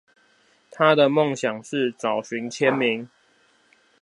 [0.71, 3.07] 她的夢想是找尋簽名